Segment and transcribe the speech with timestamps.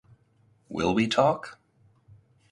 [0.67, 1.59] Will We Talk?